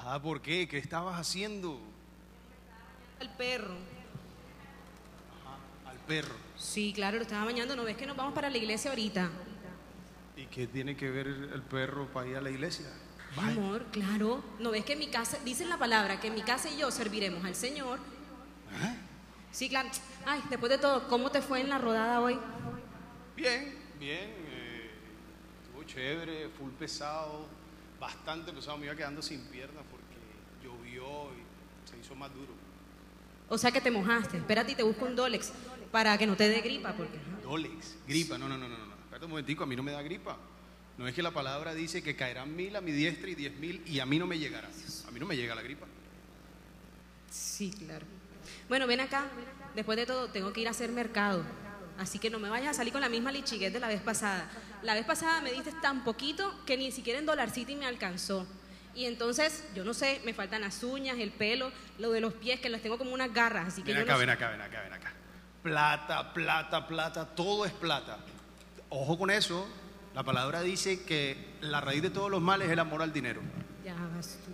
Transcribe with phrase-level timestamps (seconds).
[0.00, 0.66] enojada por qué?
[0.66, 1.78] ¿Qué estabas haciendo?
[3.20, 3.74] Al perro.
[5.86, 6.34] Al perro.
[6.56, 7.76] Sí, claro, lo estaba bañando.
[7.76, 9.30] ¿No ves que nos vamos para la iglesia ahorita?
[10.36, 12.86] ¿Y qué tiene que ver el perro para ir a la iglesia?
[13.36, 14.42] Amor, claro.
[14.58, 16.90] ¿No ves que en mi casa, dicen la palabra, que en mi casa y yo
[16.90, 17.98] serviremos al Señor?
[18.82, 18.94] ¿Ah?
[19.52, 19.90] Sí, claro.
[20.24, 22.38] Ay, después de todo, ¿cómo te fue en la rodada hoy?
[23.36, 24.30] Bien, bien.
[24.48, 24.90] eh,
[25.62, 27.46] estuvo chévere, full pesado,
[28.00, 28.78] bastante pesado.
[28.78, 30.16] Me iba quedando sin piernas porque
[30.64, 32.52] llovió y se hizo más duro.
[33.48, 34.38] O sea que te mojaste.
[34.38, 35.52] Espérate y te busco un Dolex
[35.92, 37.18] para que no te dé gripa, porque...
[37.42, 38.94] Dolex, gripa, no, no, no, no, no.
[38.94, 40.38] Espérate un momentico, a mí no me da gripa.
[40.98, 43.82] No es que la palabra dice que caerán mil a mi diestra y diez mil
[43.86, 44.68] y a mí no me llegará.
[45.06, 45.86] A mí no me llega la gripa.
[47.30, 48.06] Sí, claro.
[48.68, 49.26] Bueno, ven acá.
[49.74, 51.44] Después de todo, tengo que ir a hacer mercado.
[52.00, 54.48] Así que no me vayas a salir con la misma lichiguez de la vez pasada.
[54.82, 58.46] La vez pasada me diste tan poquito que ni siquiera en Dollar City me alcanzó.
[58.94, 62.58] Y entonces, yo no sé, me faltan las uñas, el pelo, lo de los pies,
[62.58, 63.68] que las tengo como unas garras.
[63.68, 64.32] Así que Ven yo acá, no ven sé.
[64.32, 65.12] acá, ven acá, ven acá.
[65.62, 68.18] Plata, plata, plata, todo es plata.
[68.88, 69.68] Ojo con eso.
[70.14, 73.42] La palabra dice que la raíz de todos los males es el amor al dinero.
[73.84, 74.52] Ya vas tú.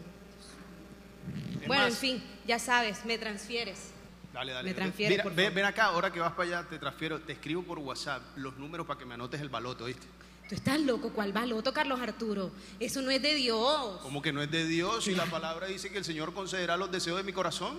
[1.63, 3.93] Es Bueno, más, en fin, ya sabes, me transfieres.
[4.37, 4.69] Dale, dale.
[4.69, 5.55] Me transfieres, Mira, por ve- favor.
[5.57, 8.87] ven acá, ahora que vas para allá, te transfiero, te escribo por WhatsApp los números
[8.87, 10.07] para que me anotes el baloto, ¿viste?
[10.47, 12.51] Tú estás loco, ¿cuál baloto, Carlos Arturo?
[12.79, 13.99] Eso no es de Dios.
[14.03, 16.93] Como que no es de Dios y la palabra dice que el Señor concederá los
[16.93, 17.79] deseos de mi corazón.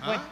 [0.00, 0.06] ¿Ah?
[0.06, 0.22] Bueno.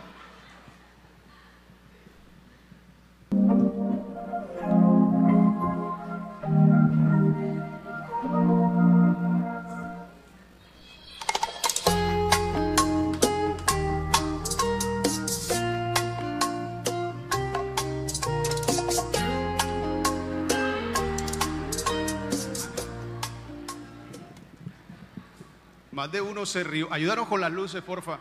[26.05, 26.93] Más de uno se rió.
[26.93, 28.19] Ayúdanos con las luces, porfa.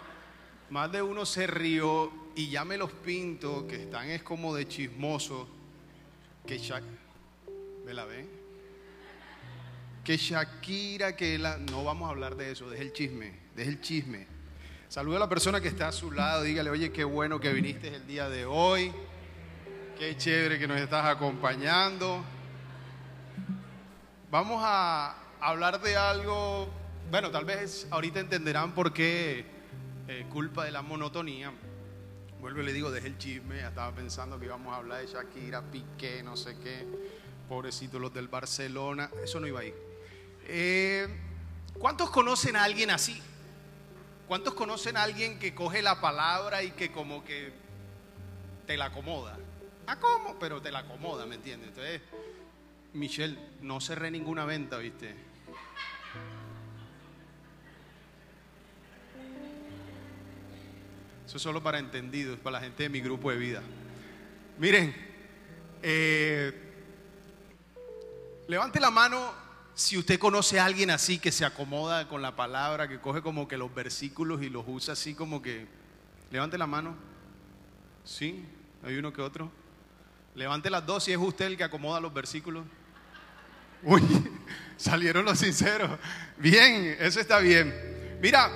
[0.70, 4.66] Más de uno se rió y ya me los pinto, que están es como de
[4.70, 5.50] chismoso.
[6.48, 6.82] Que Shak...
[7.86, 8.30] ¿Me la ven?
[10.02, 11.58] Que Shakira, que la...
[11.58, 14.28] No vamos a hablar de eso, deje el chisme, deje el chisme.
[14.88, 17.94] Saluda a la persona que está a su lado, dígale, oye, qué bueno que viniste
[17.94, 18.94] el día de hoy.
[20.00, 22.24] Qué chévere que nos estás acompañando.
[24.32, 26.70] Vamos a hablar de algo,
[27.14, 29.46] bueno, tal vez ahorita entenderán por qué
[30.08, 31.54] eh, culpa de la monotonía.
[32.42, 35.06] Vuelvo y le digo, deje el chisme, ya estaba pensando que íbamos a hablar de
[35.06, 36.88] Shakira, Piqué, no sé qué,
[37.48, 39.72] pobrecitos los del Barcelona, eso no iba ahí.
[40.48, 41.08] Eh,
[41.78, 43.22] ¿Cuántos conocen a alguien así?
[44.28, 47.54] ¿Cuántos conocen a alguien que coge la palabra y que como que
[48.66, 49.38] te la acomoda?
[49.86, 50.40] ¿A cómo?
[50.40, 51.70] Pero te la acomoda, ¿me entiendes?
[51.70, 52.02] Entonces,
[52.94, 55.32] Michelle, no cerré ninguna venta, ¿viste?
[61.34, 63.64] Eso es solo para entendidos, para la gente de mi grupo de vida.
[64.60, 64.96] Miren,
[65.82, 66.54] eh,
[68.48, 69.34] levante la mano
[69.74, 73.48] si usted conoce a alguien así que se acomoda con la palabra, que coge como
[73.48, 75.66] que los versículos y los usa así como que...
[76.30, 76.96] Levante la mano.
[78.04, 78.46] Sí,
[78.84, 79.52] hay uno que otro.
[80.36, 82.64] Levante las dos si es usted el que acomoda los versículos.
[83.82, 84.04] Uy,
[84.78, 85.98] salieron los sinceros.
[86.38, 88.20] Bien, eso está bien.
[88.22, 88.52] Mira,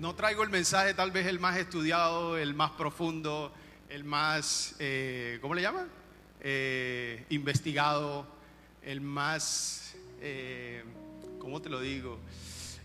[0.00, 3.52] no traigo el mensaje tal vez el más estudiado, el más profundo,
[3.90, 5.88] el más, eh, ¿cómo le llaman?
[6.40, 8.26] Eh, investigado,
[8.82, 10.82] el más, eh,
[11.38, 12.18] ¿cómo te lo digo?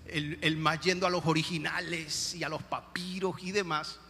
[0.07, 4.01] El, el más yendo a los originales y a los papiros y demás.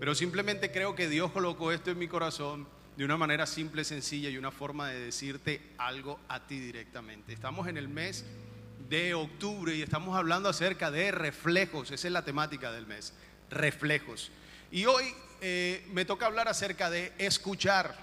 [0.00, 4.30] Pero simplemente creo que Dios colocó esto en mi corazón de una manera simple, sencilla
[4.30, 7.34] y una forma de decirte algo a ti directamente.
[7.34, 8.24] Estamos en el mes
[8.88, 11.90] de octubre y estamos hablando acerca de reflejos.
[11.90, 13.12] Esa es la temática del mes,
[13.50, 14.30] reflejos.
[14.70, 15.04] Y hoy
[15.40, 17.96] eh, me toca hablar acerca de escuchar,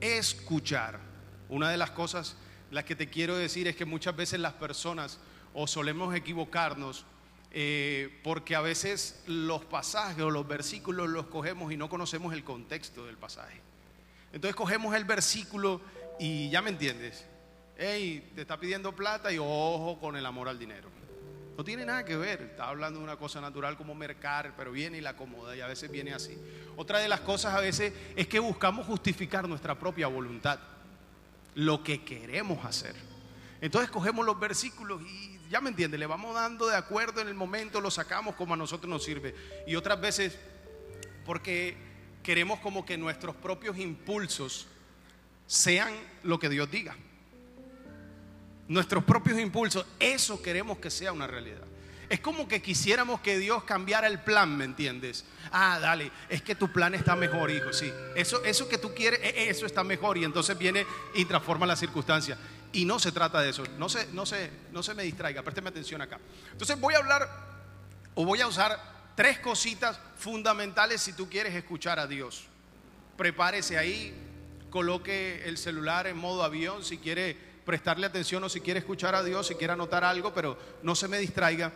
[0.00, 1.00] escuchar.
[1.48, 2.36] Una de las cosas
[2.70, 5.18] las que te quiero decir es que muchas veces las personas
[5.52, 7.04] o solemos equivocarnos
[7.52, 12.42] eh, porque a veces los pasajes o los versículos los cogemos y no conocemos el
[12.42, 13.60] contexto del pasaje.
[14.32, 15.80] Entonces cogemos el versículo
[16.18, 17.24] y ya me entiendes.
[17.76, 20.88] Hey, te está pidiendo plata y ojo con el amor al dinero.
[21.56, 22.42] No tiene nada que ver.
[22.42, 25.66] Está hablando de una cosa natural como mercar, pero viene y la acomoda y a
[25.66, 26.36] veces viene así.
[26.76, 30.58] Otra de las cosas a veces es que buscamos justificar nuestra propia voluntad,
[31.54, 32.94] lo que queremos hacer.
[33.60, 37.34] Entonces cogemos los versículos y ya me entiende, le vamos dando de acuerdo en el
[37.34, 39.34] momento, lo sacamos como a nosotros nos sirve.
[39.66, 40.38] Y otras veces
[41.24, 41.76] porque
[42.22, 44.66] queremos como que nuestros propios impulsos
[45.46, 45.92] sean
[46.22, 46.96] lo que Dios diga.
[48.68, 51.62] Nuestros propios impulsos, eso queremos que sea una realidad.
[52.08, 55.24] Es como que quisiéramos que Dios cambiara el plan, ¿me entiendes?
[55.50, 57.92] Ah, dale, es que tu plan está mejor, hijo, sí.
[58.14, 61.76] Eso, eso que tú quieres, e, eso está mejor y entonces viene y transforma la
[61.76, 62.36] circunstancia.
[62.72, 65.70] Y no se trata de eso, no se, no se, no se me distraiga, présteme
[65.70, 66.18] atención acá.
[66.52, 67.28] Entonces voy a hablar
[68.14, 68.78] o voy a usar
[69.14, 72.44] tres cositas fundamentales si tú quieres escuchar a Dios.
[73.16, 74.12] Prepárese ahí,
[74.70, 79.22] coloque el celular en modo avión si quiere prestarle atención o si quiere escuchar a
[79.22, 81.72] Dios, si quiere anotar algo, pero no se me distraiga.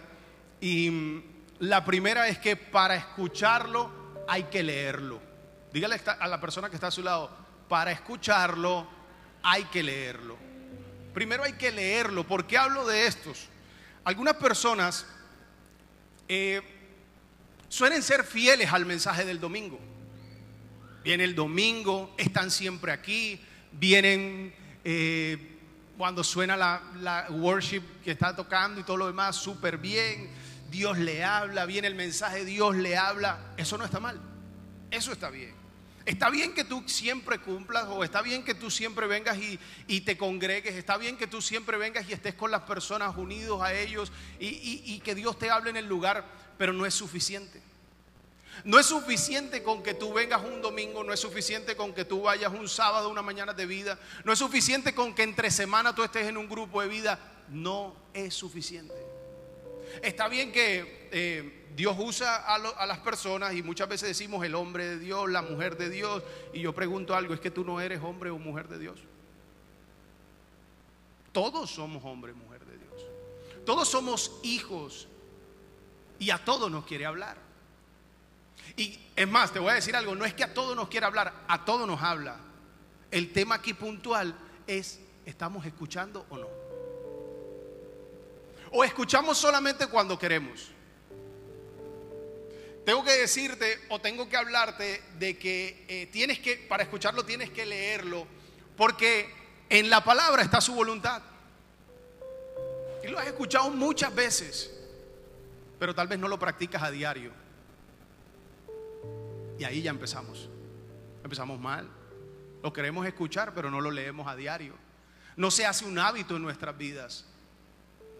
[0.60, 1.22] Y mm,
[1.60, 5.20] la primera es que para escucharlo hay que leerlo.
[5.72, 7.30] Dígale a la persona que está a su lado,
[7.68, 8.86] para escucharlo
[9.42, 10.36] hay que leerlo.
[11.12, 12.26] Primero hay que leerlo.
[12.26, 13.48] ¿Por qué hablo de estos?
[14.04, 15.06] Algunas personas
[16.28, 16.62] eh,
[17.68, 19.78] suelen ser fieles al mensaje del domingo.
[21.02, 23.40] Viene el domingo, están siempre aquí,
[23.72, 25.57] vienen eh,
[25.98, 30.30] cuando suena la, worship que está tocando y todo lo demás, súper bien.
[30.70, 33.38] Dios le habla, viene el mensaje, Dios le habla.
[33.56, 34.18] Eso no está mal,
[34.92, 35.52] eso está bien.
[36.06, 39.58] Está bien que tú siempre cumplas o está bien que tú siempre vengas y,
[39.88, 43.60] y, te congregues, está bien que tú siempre vengas y estés con las personas unidos
[43.60, 44.10] a ellos
[44.40, 44.46] y,
[44.86, 46.24] y que Dios te hable en el lugar,
[46.56, 47.60] pero no es suficiente.
[48.64, 52.22] No es suficiente con que tú vengas un domingo, no es suficiente con que tú
[52.22, 56.02] vayas un sábado, una mañana de vida, no es suficiente con que entre semana tú
[56.02, 57.18] estés en un grupo de vida,
[57.48, 58.94] no es suficiente.
[60.02, 64.54] Está bien que eh, Dios usa a, a, las personas y muchas veces decimos el
[64.54, 66.22] hombre de Dios, la mujer de Dios,
[66.52, 69.00] y yo pregunto algo, ¿es que tú no eres hombre o mujer de Dios?
[71.32, 73.06] Todos somos hombre y mujer de Dios.
[73.64, 75.06] Todos somos hijos
[76.18, 77.47] y a todos nos quiere hablar.
[78.76, 81.08] Y es más, te voy a decir algo, no es que a todos nos quiera
[81.08, 82.36] hablar, a todos nos habla.
[83.10, 84.34] El tema aquí puntual
[84.66, 86.48] es, ¿estamos escuchando o no?
[88.70, 90.70] O escuchamos solamente cuando queremos.
[92.84, 97.50] Tengo que decirte o tengo que hablarte de que eh, tienes que, para escucharlo tienes
[97.50, 98.26] que leerlo,
[98.76, 99.30] porque
[99.68, 101.22] en la palabra está su voluntad.
[103.02, 104.70] Y lo has escuchado muchas veces,
[105.78, 107.32] pero tal vez no lo practicas a diario.
[109.58, 110.48] Y ahí ya empezamos.
[111.24, 111.88] Empezamos mal.
[112.62, 114.74] Lo queremos escuchar, pero no lo leemos a diario.
[115.36, 117.24] No se hace un hábito en nuestras vidas.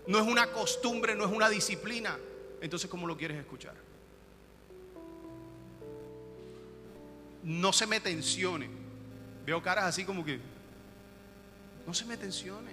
[0.06, 2.16] No es una costumbre, no es una disciplina.
[2.60, 3.74] Entonces, ¿cómo lo quieres escuchar?
[7.42, 8.68] No se me tensione.
[9.44, 10.40] Veo caras así como que,
[11.86, 12.72] no se me tensione.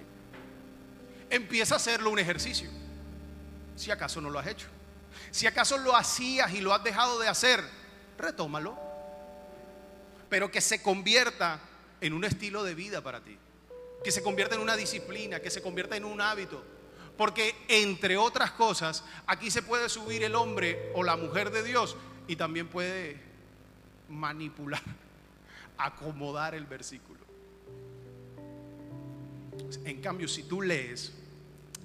[1.30, 2.70] Empieza a hacerlo un ejercicio.
[3.74, 4.68] Si acaso no lo has hecho.
[5.30, 7.62] Si acaso lo hacías y lo has dejado de hacer,
[8.18, 8.76] retómalo.
[10.28, 11.60] Pero que se convierta
[12.00, 13.36] en un estilo de vida para ti.
[14.02, 16.62] Que se convierta en una disciplina, que se convierta en un hábito.
[17.16, 21.96] Porque entre otras cosas, aquí se puede subir el hombre o la mujer de Dios
[22.28, 23.20] y también puede
[24.08, 24.82] manipular,
[25.78, 27.20] acomodar el versículo.
[29.84, 31.12] En cambio, si tú lees,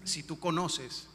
[0.04, 1.08] si tú conoces,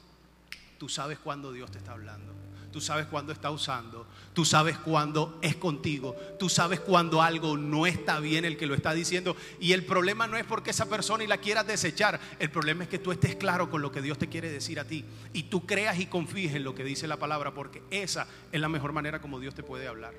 [0.78, 2.35] tú sabes cuándo Dios te está hablando.
[2.72, 7.86] Tú sabes cuándo está usando, tú sabes cuándo es contigo, tú sabes cuándo algo no
[7.86, 9.34] está bien el que lo está diciendo.
[9.60, 12.90] Y el problema no es porque esa persona y la quieras desechar, el problema es
[12.90, 15.64] que tú estés claro con lo que Dios te quiere decir a ti y tú
[15.64, 19.20] creas y confíes en lo que dice la palabra, porque esa es la mejor manera
[19.20, 20.14] como Dios te puede hablar.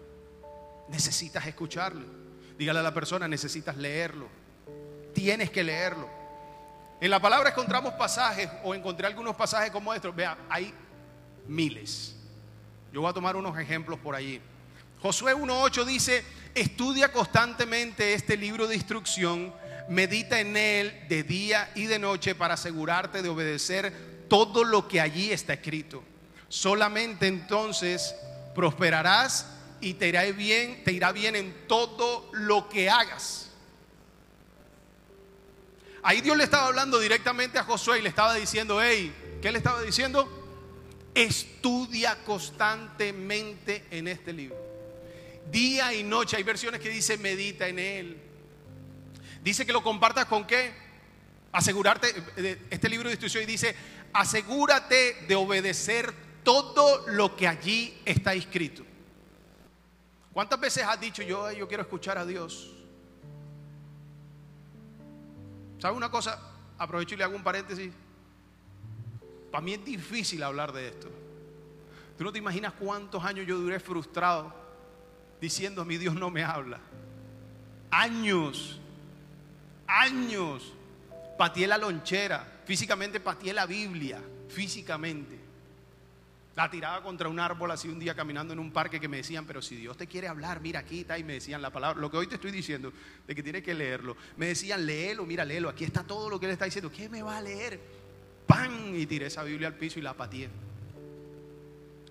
[0.90, 2.06] Necesitas escucharlo.
[2.58, 4.28] Dígale a la persona, necesitas leerlo.
[5.14, 6.10] Tienes que leerlo.
[7.00, 10.16] En la palabra encontramos pasajes o encontré algunos pasajes como estos.
[10.16, 10.74] Vea, hay
[11.48, 12.17] miles.
[12.94, 14.42] Yo voy a tomar unos ejemplos por allí.
[15.02, 16.24] Josué 1.8 dice,
[16.56, 19.54] estudia constantemente este libro de instrucción,
[19.90, 25.00] medita en él de día y de noche para asegurarte de obedecer todo lo que
[25.00, 26.04] allí está escrito.
[26.50, 28.16] Solamente entonces
[28.56, 29.48] prosperarás
[29.82, 33.52] y te irá bien, te irá bien en todo lo que hagas.
[36.02, 39.58] Ahí Dios le estaba hablando directamente a Josué y le estaba diciendo, hey, ¿qué le
[39.58, 40.37] estaba diciendo?
[41.18, 44.56] Estudia constantemente en este libro.
[45.50, 46.38] Día y noche.
[46.38, 48.18] Hay versiones que dice medita en él.
[49.42, 50.76] Dice que lo compartas con qué?
[51.52, 52.14] Asegurarte,
[52.70, 53.76] este libro de instrucción dice,
[54.14, 58.86] asegúrate de obedecer todo lo que allí está escrito.
[60.34, 62.76] ¿Cuántas veces has dicho yo, yo quiero escuchar a Dios?
[65.80, 66.40] ¿Sabe una cosa?
[66.78, 67.92] Aprovecho y le hago un paréntesis.
[69.58, 71.10] Para mí es difícil hablar de esto.
[72.16, 74.54] Tú no te imaginas cuántos años yo duré frustrado
[75.42, 76.80] diciendo, mi Dios no me habla.
[77.90, 78.80] Años,
[79.88, 80.76] años.
[81.40, 85.40] pateé la lonchera, físicamente pateé la Biblia, físicamente.
[86.56, 89.48] La tiraba contra un árbol así un día caminando en un parque que me decían,
[89.48, 92.12] pero si Dios te quiere hablar, mira aquí está, y me decían la palabra, lo
[92.12, 92.94] que hoy te estoy diciendo,
[93.26, 94.18] de que tienes que leerlo.
[94.38, 97.24] Me decían, léelo, mira, léelo, aquí está todo lo que él está diciendo, ¿qué me
[97.24, 97.97] va a leer?
[98.48, 98.96] ¡Pam!
[98.96, 100.50] Y tiré esa Biblia al piso y la pateé.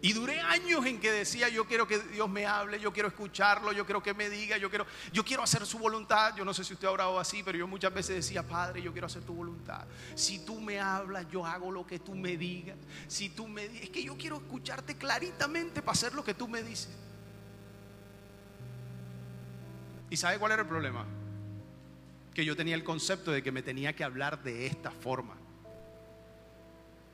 [0.03, 3.73] Y duré años en que decía, yo quiero que Dios me hable, yo quiero escucharlo,
[3.73, 6.37] yo quiero que me diga, yo quiero, yo quiero hacer su voluntad.
[6.37, 8.93] Yo no sé si usted ha orado así, pero yo muchas veces decía, Padre, yo
[8.93, 9.85] quiero hacer tu voluntad.
[10.15, 12.77] Si tú me hablas, yo hago lo que tú me digas.
[13.09, 16.63] Si tú me es que yo quiero escucharte claritamente para hacer lo que tú me
[16.63, 16.95] dices.
[20.11, 21.05] ¿Y sabe cuál era el problema?
[22.35, 25.37] Que yo tenía el concepto de que me tenía que hablar de esta forma.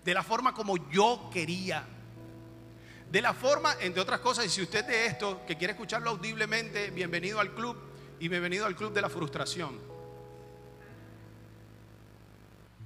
[0.05, 1.87] De la forma como yo quería
[3.13, 6.91] de la forma, entre otras cosas, y si usted de esto, que quiere escucharlo audiblemente,
[6.91, 7.77] bienvenido al club
[8.19, 9.79] y bienvenido al club de la frustración.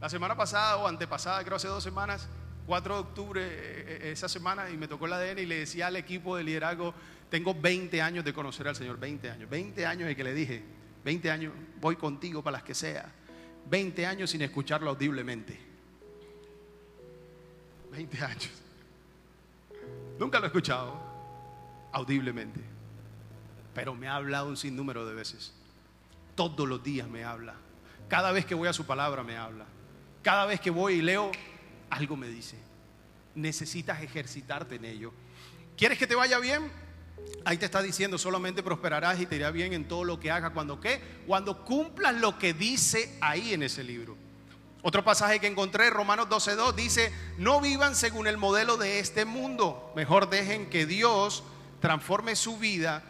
[0.00, 2.26] La semana pasada o antepasada, creo hace dos semanas,
[2.66, 5.86] 4 de octubre, eh, eh, esa semana, y me tocó el ADN y le decía
[5.86, 6.92] al equipo de liderazgo,
[7.30, 10.64] tengo 20 años de conocer al Señor, 20 años, 20 años de que le dije,
[11.04, 13.12] 20 años, voy contigo para las que sea,
[13.70, 15.65] 20 años sin escucharlo audiblemente.
[17.90, 18.50] 20 años.
[20.18, 20.98] Nunca lo he escuchado
[21.92, 22.60] audiblemente,
[23.74, 25.52] pero me ha hablado un sinnúmero de veces.
[26.34, 27.54] Todos los días me habla.
[28.08, 29.64] Cada vez que voy a su palabra me habla.
[30.22, 31.30] Cada vez que voy y leo,
[31.90, 32.58] algo me dice.
[33.34, 35.12] Necesitas ejercitarte en ello.
[35.76, 36.70] ¿Quieres que te vaya bien?
[37.44, 40.52] Ahí te está diciendo, solamente prosperarás y te irá bien en todo lo que hagas.
[40.52, 41.00] ¿Cuando qué?
[41.26, 44.16] Cuando cumplas lo que dice ahí en ese libro.
[44.86, 49.92] Otro pasaje que encontré, Romanos 12.2, dice, no vivan según el modelo de este mundo,
[49.96, 51.42] mejor dejen que Dios
[51.80, 53.02] transforme su vida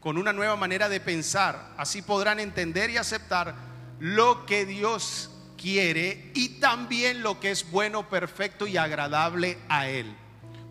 [0.00, 1.70] con una nueva manera de pensar.
[1.78, 3.54] Así podrán entender y aceptar
[4.00, 10.14] lo que Dios quiere y también lo que es bueno, perfecto y agradable a Él.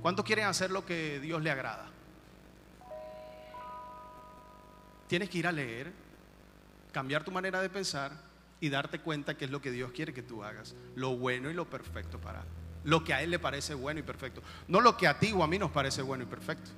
[0.04, 1.88] ¿Cuántos quieren hacer lo que Dios le agrada?
[5.08, 5.92] Tienes que ir a leer,
[6.92, 8.33] cambiar tu manera de pensar
[8.64, 11.54] y darte cuenta que es lo que Dios quiere que tú hagas, lo bueno y
[11.54, 12.46] lo perfecto para
[12.86, 14.42] lo que a Él le parece bueno y perfecto.
[14.70, 16.72] No lo que a ti o a mí nos parece bueno y perfecto,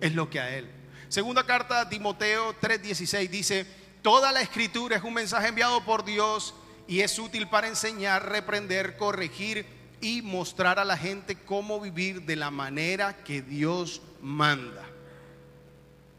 [0.00, 0.70] es lo que a Él.
[1.10, 3.66] Segunda carta a Timoteo 3:16 dice,
[4.00, 6.54] toda la escritura es un mensaje enviado por Dios
[6.88, 9.66] y es útil para enseñar, reprender, corregir
[10.00, 14.86] y mostrar a la gente cómo vivir de la manera que Dios manda.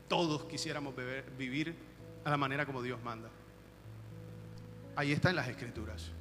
[0.07, 0.93] Todos quisiéramos
[1.35, 1.75] vivir
[2.23, 3.31] a la manera como Dios manda.
[5.01, 6.11] Ahí está en las escrituras.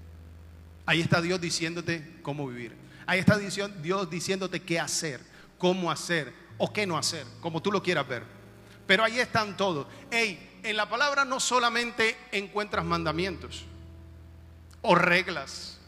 [0.87, 2.75] Ahí está Dios diciéndote cómo vivir.
[3.05, 5.21] Ahí está Dios diciéndote qué hacer,
[5.59, 8.23] cómo hacer o qué no hacer, como tú lo quieras ver.
[8.87, 9.87] Pero ahí están todos.
[10.11, 13.67] Hey, en la palabra no solamente encuentras mandamientos
[14.81, 15.79] o reglas,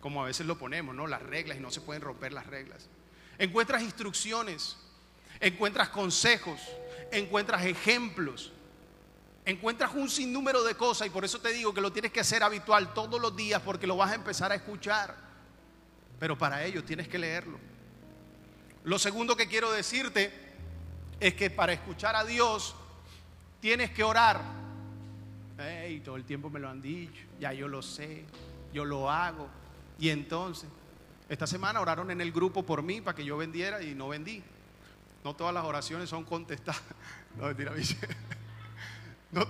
[0.00, 1.06] como a veces lo ponemos, ¿no?
[1.06, 2.90] Las reglas y no se pueden romper las reglas.
[3.38, 4.76] Encuentras instrucciones,
[5.40, 6.60] encuentras consejos,
[7.10, 8.52] encuentras ejemplos,
[9.46, 12.42] encuentras un sinnúmero de cosas y por eso te digo que lo tienes que hacer
[12.42, 15.14] habitual todos los días porque lo vas a empezar a escuchar.
[16.18, 17.58] Pero para ello tienes que leerlo.
[18.84, 20.32] Lo segundo que quiero decirte
[21.20, 22.74] es que para escuchar a Dios
[23.60, 24.40] tienes que orar.
[25.88, 28.24] Y todo el tiempo me lo han dicho, ya yo lo sé,
[28.72, 29.48] yo lo hago.
[29.98, 30.68] Y entonces,
[31.28, 34.42] esta semana oraron en el grupo por mí para que yo vendiera y no vendí.
[35.24, 36.82] No todas las oraciones son contestadas.
[37.36, 37.74] No, mentira,
[39.36, 39.46] no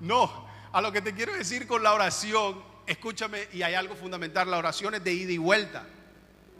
[0.00, 0.46] no.
[0.72, 4.58] A lo que te quiero decir con la oración, escúchame, y hay algo fundamental, la
[4.58, 5.86] oración es de ida y vuelta.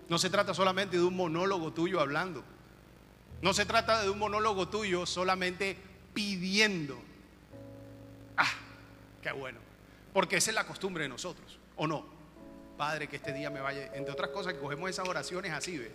[0.09, 2.45] No se trata solamente de un monólogo tuyo hablando.
[3.41, 5.77] No se trata de un monólogo tuyo solamente
[6.13, 7.01] pidiendo.
[8.37, 8.53] Ah,
[9.23, 9.59] qué bueno.
[10.13, 12.05] Porque esa es la costumbre de nosotros, ¿o no?
[12.77, 13.91] Padre, que este día me vaya.
[13.95, 15.91] Entre otras cosas, que cogemos esas oraciones así, ¿ves?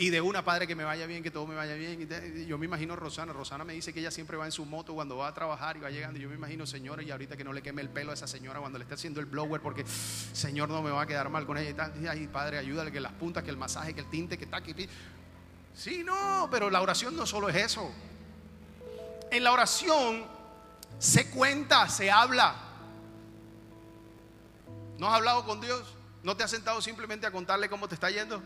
[0.00, 2.08] Y de una, padre, que me vaya bien, que todo me vaya bien.
[2.46, 3.34] yo me imagino Rosana.
[3.34, 5.80] Rosana me dice que ella siempre va en su moto cuando va a trabajar y
[5.80, 6.18] va llegando.
[6.18, 8.60] Yo me imagino, señora, y ahorita que no le queme el pelo a esa señora
[8.60, 9.84] cuando le esté haciendo el blower, porque,
[10.32, 11.92] Señor, no me va a quedar mal con ella y tal.
[12.08, 14.74] Ay, padre, ayúdale que las puntas, que el masaje, que el tinte, que está aquí.
[15.74, 17.92] Sí, no, pero la oración no solo es eso.
[19.30, 20.24] En la oración
[20.98, 22.54] se cuenta, se habla.
[24.96, 25.94] ¿No has hablado con Dios?
[26.22, 28.42] ¿No te has sentado simplemente a contarle cómo te está yendo?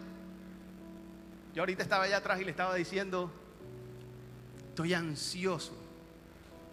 [1.54, 3.30] Yo ahorita estaba allá atrás y le estaba diciendo,
[4.70, 5.72] estoy ansioso,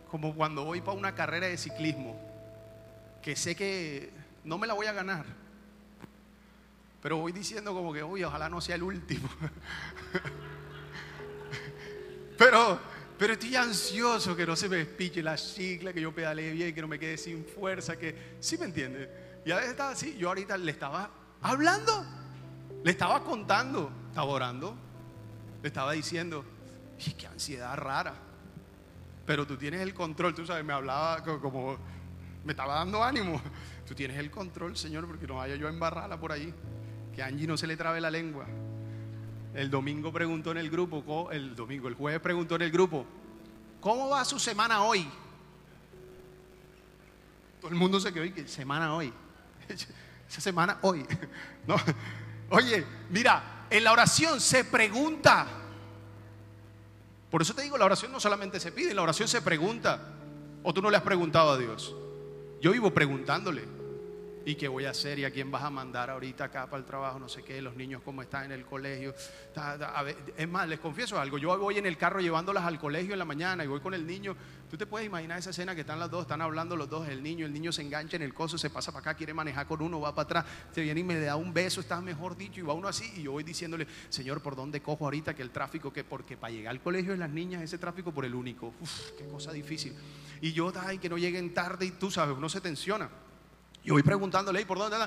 [0.10, 2.20] como cuando voy para una carrera de ciclismo,
[3.22, 4.10] que sé que
[4.44, 5.24] no me la voy a ganar,
[7.00, 9.30] pero voy diciendo como que, uy, ojalá no sea el último.
[12.40, 12.80] pero,
[13.20, 16.82] pero estoy ansioso que no se me despiche la chicla, que yo pedalee bien, que
[16.82, 19.42] no me quede sin fuerza, que, ¿sí me entiende?
[19.46, 22.04] Y a veces estaba así, yo ahorita le estaba hablando,
[22.84, 24.76] le estaba contando, estaba orando,
[25.62, 26.44] le estaba diciendo,
[27.06, 28.14] y qué ansiedad rara.
[29.26, 31.78] Pero tú tienes el control, tú sabes, me hablaba como,
[32.44, 33.42] me estaba dando ánimo.
[33.88, 36.54] Tú tienes el control, Señor, porque no vaya yo a embarrarla por ahí.
[37.14, 38.46] Que Angie no se le trabe la lengua.
[39.54, 43.06] El domingo preguntó en el grupo, el domingo, el jueves preguntó en el grupo,
[43.82, 45.08] ¿cómo va su semana hoy?
[47.60, 49.14] Todo el mundo se quedó, ¿qué semana hoy?
[50.30, 51.06] Esa semana hoy.
[51.68, 51.76] No.
[52.52, 55.48] Oye, mira, en la oración se pregunta.
[57.30, 60.00] Por eso te digo, la oración no solamente se pide, la oración se pregunta.
[60.62, 61.96] ¿O tú no le has preguntado a Dios?
[62.62, 63.81] Yo vivo preguntándole.
[64.46, 65.20] ¿Y qué voy a hacer?
[65.20, 67.20] ¿Y a quién vas a mandar ahorita acá para el trabajo?
[67.20, 69.14] No sé qué, los niños cómo están en el colegio.
[70.38, 73.26] Es más, les confieso algo, yo voy en el carro llevándolas al colegio en la
[73.26, 74.36] mañana y voy con el niño.
[74.70, 77.22] Tú te puedes imaginar esa escena que están las dos, están hablando los dos, el
[77.22, 79.82] niño, el niño se engancha en el coso, se pasa para acá, quiere manejar con
[79.82, 82.64] uno, va para atrás, se viene y me da un beso, está mejor dicho, y
[82.64, 85.92] va uno así, y yo voy diciéndole, Señor, ¿por dónde cojo ahorita que el tráfico,
[85.92, 89.12] que porque para llegar al colegio de las niñas, ese tráfico por el único, Uf,
[89.18, 89.94] qué cosa difícil.
[90.40, 93.10] Y yo, ay, que no lleguen tarde y tú sabes, uno se tensiona.
[93.84, 94.98] Yo voy preguntándole, ¿por dónde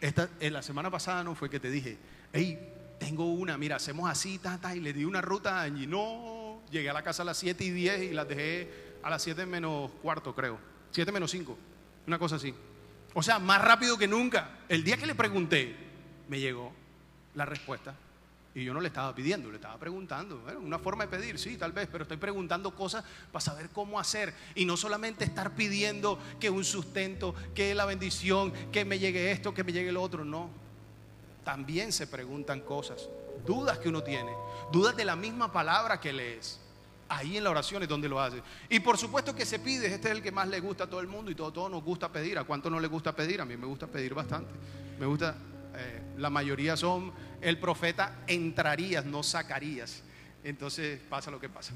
[0.00, 1.98] Esta, en la semana pasada no fue que te dije,
[2.32, 2.58] hey,
[2.98, 6.90] tengo una, mira, hacemos así, ta, ta, y le di una ruta y no, llegué
[6.90, 9.90] a la casa a las 7 y 10 y las dejé a las 7 menos
[10.02, 10.58] cuarto, creo,
[10.90, 11.58] 7 menos 5,
[12.06, 12.54] una cosa así.
[13.14, 14.58] O sea, más rápido que nunca.
[14.68, 15.74] El día que le pregunté,
[16.28, 16.72] me llegó
[17.34, 17.94] la respuesta.
[18.54, 20.38] Y yo no le estaba pidiendo, le estaba preguntando.
[20.40, 23.98] Bueno, una forma de pedir, sí, tal vez, pero estoy preguntando cosas para saber cómo
[23.98, 24.34] hacer.
[24.54, 29.54] Y no solamente estar pidiendo que un sustento, que la bendición, que me llegue esto,
[29.54, 30.24] que me llegue lo otro.
[30.24, 30.50] No.
[31.44, 33.08] También se preguntan cosas,
[33.46, 34.32] dudas que uno tiene,
[34.70, 36.60] dudas de la misma palabra que lees.
[37.08, 38.42] Ahí en la oración es donde lo hace.
[38.68, 41.00] Y por supuesto que se pide, este es el que más le gusta a todo
[41.00, 42.38] el mundo y todo, todo nos gusta pedir.
[42.38, 43.40] ¿A cuánto no le gusta pedir?
[43.40, 44.50] A mí me gusta pedir bastante.
[44.98, 45.34] Me gusta,
[45.74, 50.02] eh, la mayoría son el profeta entrarías, no sacarías.
[50.44, 51.72] Entonces pasa lo que pasa.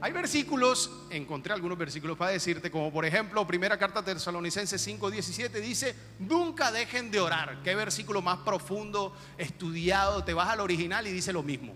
[0.00, 5.94] Hay versículos, encontré algunos versículos para decirte, como por ejemplo, primera carta Tesalonicenses 5:17 dice,
[6.20, 7.62] nunca dejen de orar.
[7.64, 11.74] Qué versículo más profundo, estudiado, te vas al original y dice lo mismo.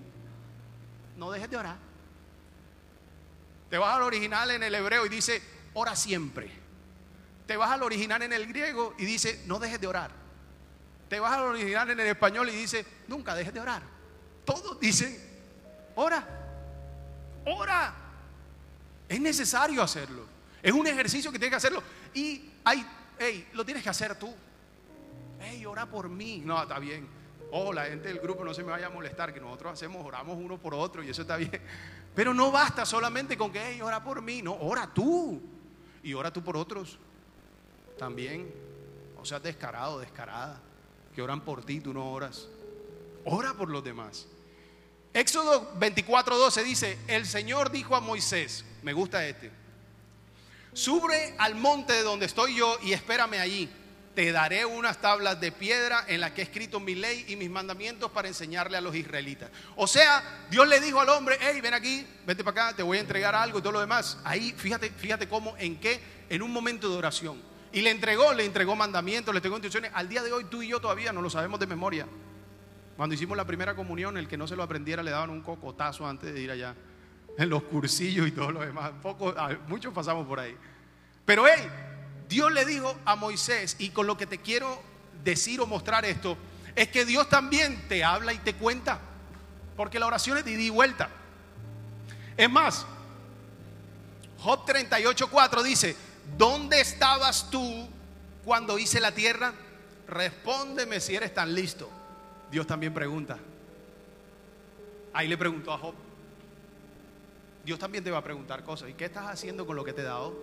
[1.17, 1.77] No dejes de orar.
[3.71, 5.43] Te vas al original en el hebreo y dice,
[5.75, 6.51] ora siempre.
[7.47, 10.22] Te vas al original en el griego y dice, no dejes de orar.
[11.13, 13.83] Te vas al original en el español y dice, nunca dejes de orar.
[14.47, 15.15] Todos dicen,
[15.95, 16.27] ora,
[17.45, 17.95] ora.
[19.07, 20.25] Es necesario hacerlo.
[20.63, 21.83] Es un ejercicio que tienes que hacerlo.
[22.15, 22.87] Y hay,
[23.19, 24.35] hey, lo tienes que hacer tú.
[25.39, 26.41] Hey, ora por mí.
[26.43, 27.07] No, está bien.
[27.51, 30.39] Oh, la gente del grupo no se me vaya a molestar, que nosotros hacemos, oramos
[30.39, 31.61] uno por otro y eso está bien.
[32.15, 34.41] Pero no basta solamente con que, hey, ora por mí.
[34.41, 35.43] No, ora tú.
[36.03, 36.99] Y ora tú por otros.
[37.99, 38.51] También.
[39.21, 40.72] O sea, descarado, descarada
[41.15, 42.49] que oran por ti, tú no oras.
[43.25, 44.27] Ora por los demás.
[45.13, 49.51] Éxodo 24:12 dice, el Señor dijo a Moisés, me gusta este,
[50.73, 53.71] sube al monte de donde estoy yo y espérame allí.
[54.15, 57.49] Te daré unas tablas de piedra en las que he escrito mi ley y mis
[57.49, 59.51] mandamientos para enseñarle a los israelitas.
[59.75, 62.99] O sea, Dios le dijo al hombre, hey, ven aquí, vete para acá, te voy
[62.99, 64.19] a entregar algo y todo lo demás.
[64.23, 65.99] Ahí, fíjate, fíjate cómo, en qué,
[66.29, 69.91] en un momento de oración y le entregó, le entregó mandamientos, le entregó instrucciones.
[69.95, 72.07] Al día de hoy tú y yo todavía no lo sabemos de memoria.
[72.97, 76.07] Cuando hicimos la primera comunión, el que no se lo aprendiera le daban un cocotazo
[76.07, 76.75] antes de ir allá.
[77.39, 78.93] En los cursillos y todo lo demás.
[79.03, 79.35] Poco,
[79.69, 80.55] muchos pasamos por ahí.
[81.25, 81.67] Pero hey,
[82.29, 84.83] Dios le dijo a Moisés, y con lo que te quiero
[85.25, 86.37] decir o mostrar esto,
[86.77, 89.01] es que Dios también te habla y te cuenta.
[89.77, 91.09] Porque la oración es de ida y vuelta.
[92.37, 92.87] Es más,
[94.39, 95.97] Job 38.4 dice,
[96.37, 97.89] ¿dónde estabas tú
[98.45, 99.53] cuando hice la tierra?
[100.07, 101.89] Respóndeme si eres tan listo.
[102.51, 103.39] Dios también pregunta.
[105.13, 105.95] Ahí le preguntó a Job.
[107.65, 108.91] Dios también te va a preguntar cosas.
[108.91, 110.37] ¿Y qué estás haciendo con lo que te he dado?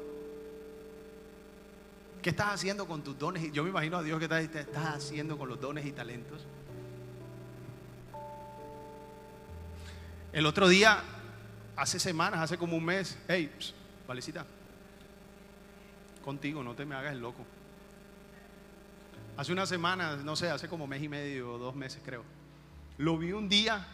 [2.22, 3.52] ¿Qué estás haciendo con tus dones?
[3.52, 6.46] Yo me imagino a Dios que te estás haciendo con los dones y talentos.
[10.32, 11.02] El otro día,
[11.76, 13.52] hace semanas, hace como un mes, hey,
[14.08, 14.46] valecita,
[16.24, 17.46] contigo, no te me hagas el loco.
[19.38, 22.24] Hace una semana, no sé, hace como mes y medio dos meses creo,
[22.98, 23.88] lo vi un día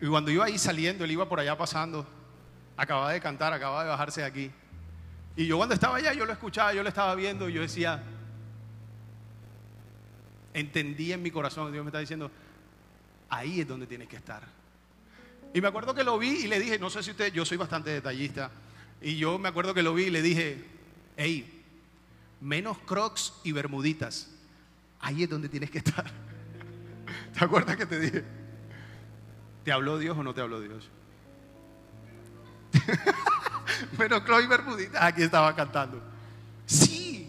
[0.00, 2.06] y cuando iba ahí saliendo, él iba por allá pasando,
[2.76, 4.50] acababa de cantar, acababa de bajarse de aquí.
[5.36, 8.02] Y yo cuando estaba allá, yo lo escuchaba, yo lo estaba viendo y yo decía,
[10.52, 12.30] entendí en mi corazón, Dios me está diciendo,
[13.28, 14.42] ahí es donde tienes que estar.
[15.54, 17.56] Y me acuerdo que lo vi y le dije, no sé si usted, yo soy
[17.56, 18.50] bastante detallista,
[19.00, 20.64] y yo me acuerdo que lo vi y le dije,
[21.18, 21.62] hey,
[22.40, 24.30] menos crocs y bermuditas,
[25.00, 26.10] ahí es donde tienes que estar.
[27.38, 28.24] ¿Te acuerdas que te dije?
[29.64, 30.88] ¿Te habló Dios o no te habló Dios?
[33.98, 36.02] menos crocs y bermuditas, aquí estaba cantando.
[36.64, 37.28] Sí,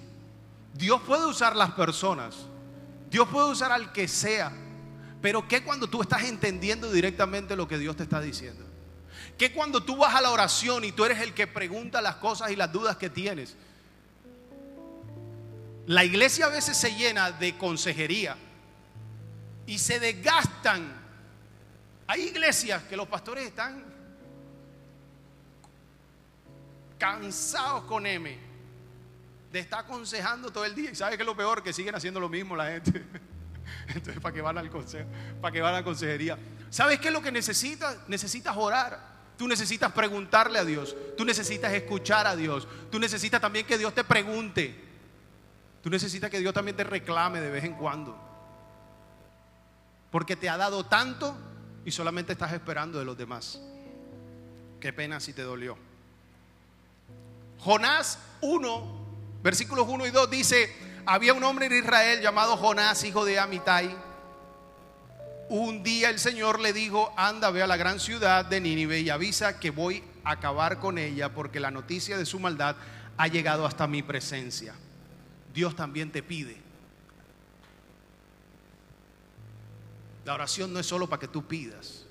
[0.73, 2.37] Dios puede usar las personas,
[3.11, 4.53] Dios puede usar al que sea
[5.21, 8.65] pero ¿qué cuando tú estás entendiendo directamente lo que Dios te está diciendo?
[9.37, 12.51] ¿Qué cuando tú vas a la oración y tú eres el que pregunta las cosas
[12.51, 13.55] y las dudas que tienes?
[15.87, 18.35] La iglesia a veces se llena de consejería
[19.65, 20.99] y se desgastan.
[22.07, 23.83] Hay iglesias que los pastores están
[26.97, 28.37] cansados con M
[29.51, 30.91] de estar aconsejando todo el día.
[30.91, 31.63] ¿Y sabes qué es lo peor?
[31.63, 33.03] Que siguen haciendo lo mismo la gente.
[33.87, 35.09] Entonces, ¿para qué van al consejo?
[35.41, 36.37] ¿Para qué van a la consejería?
[36.69, 37.97] ¿Sabes qué es lo que necesitas?
[38.07, 38.99] Necesitas orar.
[39.37, 40.95] Tú necesitas preguntarle a Dios.
[41.17, 42.67] Tú necesitas escuchar a Dios.
[42.91, 44.88] Tú necesitas también que Dios te pregunte.
[45.81, 48.17] Tú necesitas que Dios también te reclame de vez en cuando.
[50.11, 51.37] Porque te ha dado tanto
[51.85, 53.61] y solamente estás esperando de los demás.
[54.79, 55.77] Qué pena si te dolió.
[57.59, 59.05] Jonás 1,
[59.43, 60.73] versículos 1 y 2 dice,
[61.05, 63.95] había un hombre en Israel llamado Jonás, hijo de Amitai.
[65.49, 69.09] Un día el Señor le dijo, anda, ve a la gran ciudad de Nínive y
[69.09, 72.75] avisa que voy a acabar con ella porque la noticia de su maldad
[73.17, 74.75] ha llegado hasta mi presencia.
[75.59, 76.55] Dios también te pide.
[80.23, 82.05] La oración no es solo para que tú pidas.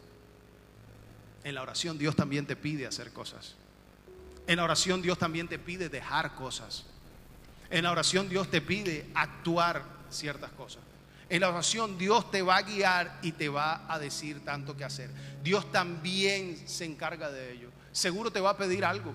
[1.44, 3.54] En la oración Dios también te pide hacer cosas.
[4.46, 6.84] En la oración Dios también te pide dejar cosas.
[7.70, 10.82] En la oración Dios te pide actuar ciertas cosas.
[11.30, 14.84] En la oración Dios te va a guiar y te va a decir tanto que
[14.84, 15.10] hacer.
[15.42, 17.70] Dios también se encarga de ello.
[17.92, 19.14] Seguro te va a pedir algo.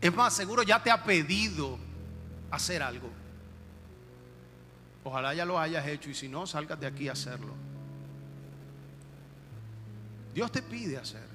[0.00, 1.78] Es más, seguro ya te ha pedido
[2.50, 3.08] hacer algo.
[5.06, 7.54] Ojalá ya lo hayas hecho y si no, salgas de aquí a hacerlo.
[10.34, 11.28] Dios te pide hacer.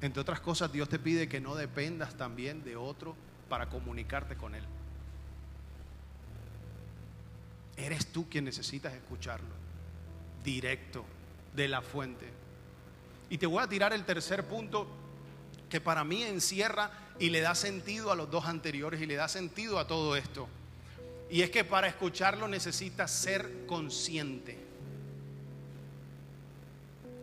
[0.00, 3.14] Entre otras cosas, Dios te pide que no dependas también de otro
[3.50, 4.64] para comunicarte con Él.
[7.76, 9.54] Eres tú quien necesitas escucharlo,
[10.42, 11.04] directo,
[11.54, 12.32] de la fuente.
[13.28, 14.88] Y te voy a tirar el tercer punto
[15.68, 19.28] que para mí encierra y le da sentido a los dos anteriores y le da
[19.28, 20.48] sentido a todo esto.
[21.30, 24.58] Y es que para escucharlo necesitas ser consciente.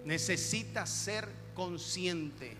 [0.05, 2.55] Necesitas ser consciente.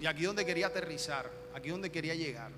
[0.00, 2.52] Y aquí donde quería aterrizar, aquí donde quería llegar.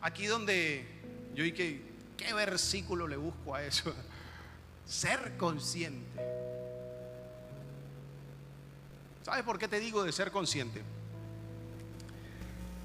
[0.00, 0.86] Aquí donde
[1.34, 1.80] yo dije,
[2.16, 3.94] ¿qué versículo le busco a eso?
[4.86, 6.20] Ser consciente.
[9.22, 10.82] ¿Sabes por qué te digo de ser consciente?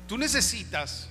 [0.08, 1.10] Tú necesitas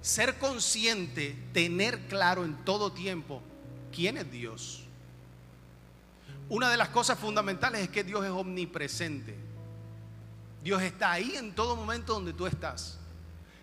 [0.00, 3.42] ser consciente, tener claro en todo tiempo
[3.92, 4.84] quién es Dios.
[6.48, 9.36] Una de las cosas fundamentales es que Dios es omnipresente.
[10.62, 12.98] Dios está ahí en todo momento donde tú estás.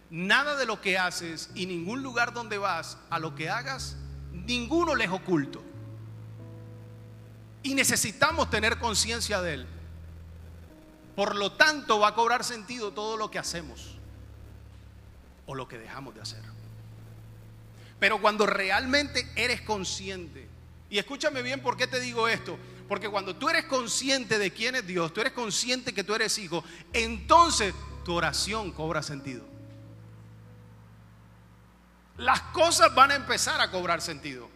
[0.09, 3.95] Nada de lo que haces y ningún lugar donde vas, a lo que hagas,
[4.31, 5.63] ninguno les oculto.
[7.63, 9.67] Y necesitamos tener conciencia de Él.
[11.15, 13.93] Por lo tanto, va a cobrar sentido todo lo que hacemos
[15.45, 16.41] o lo que dejamos de hacer.
[17.99, 20.47] Pero cuando realmente eres consciente,
[20.89, 24.75] y escúchame bien por qué te digo esto, porque cuando tú eres consciente de quién
[24.75, 29.45] es Dios, tú eres consciente que tú eres hijo, entonces tu oración cobra sentido.
[32.17, 34.49] Las cosas van a empezar a cobrar sentido.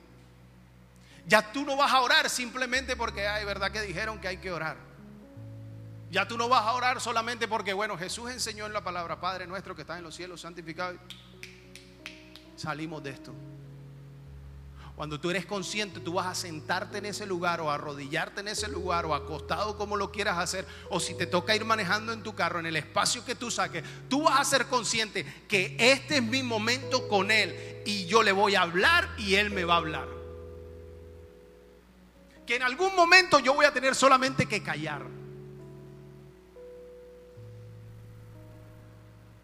[1.25, 4.51] Ya tú no vas a orar simplemente porque hay verdad que dijeron que hay que
[4.51, 4.86] orar.
[6.09, 9.45] Ya tú no vas a orar solamente porque, bueno, Jesús enseñó en la palabra, Padre
[9.45, 10.97] nuestro que está en los cielos, santificado.
[12.55, 13.33] Salimos de esto.
[14.95, 18.67] Cuando tú eres consciente, tú vas a sentarte en ese lugar o arrodillarte en ese
[18.67, 20.65] lugar o acostado como lo quieras hacer.
[20.89, 23.83] O si te toca ir manejando en tu carro, en el espacio que tú saques,
[24.09, 28.31] tú vas a ser consciente que este es mi momento con Él y yo le
[28.31, 30.07] voy a hablar y Él me va a hablar.
[32.47, 35.16] Que en algún momento yo voy a tener solamente que callar.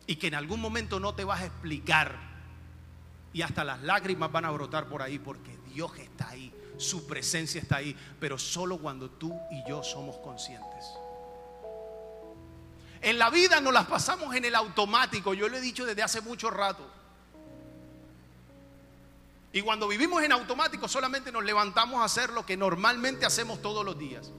[0.05, 2.33] Y que en algún momento no te vas a explicar
[3.33, 7.59] y hasta las lágrimas van a brotar por ahí porque Dios está ahí, su presencia
[7.59, 10.85] está ahí, pero solo cuando tú y yo somos conscientes.
[13.01, 16.21] En la vida nos las pasamos en el automático, yo lo he dicho desde hace
[16.21, 16.87] mucho rato.
[19.51, 23.83] Y cuando vivimos en automático solamente nos levantamos a hacer lo que normalmente hacemos todos
[23.83, 24.31] los días.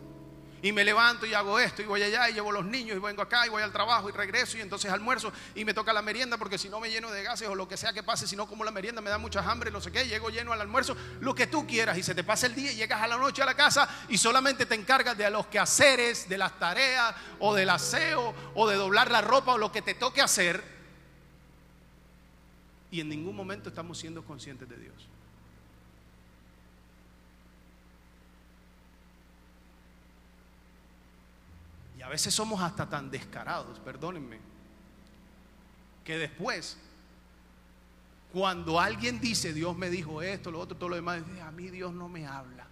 [0.65, 3.21] Y me levanto y hago esto y voy allá y llevo los niños y vengo
[3.21, 6.39] acá y voy al trabajo y regreso y entonces almuerzo y me toca la merienda
[6.39, 8.47] porque si no me lleno de gases o lo que sea que pase, si no
[8.47, 11.35] como la merienda me da mucha hambre, no sé qué, llego lleno al almuerzo, lo
[11.35, 13.45] que tú quieras y se te pasa el día y llegas a la noche a
[13.45, 18.35] la casa y solamente te encargas de los quehaceres, de las tareas o del aseo
[18.55, 20.65] o de doblar la ropa o lo que te toque hacer
[22.91, 24.95] y en ningún momento estamos siendo conscientes de Dios.
[32.05, 34.39] A veces somos hasta tan descarados, perdónenme,
[36.05, 36.77] que después,
[38.31, 41.95] cuando alguien dice, Dios me dijo esto, lo otro, todo lo demás, a mí Dios
[41.95, 42.67] no me habla.